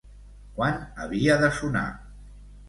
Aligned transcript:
Quan 0.55 0.79
havia 1.03 1.37
de 1.45 1.51
sonar? 1.59 1.85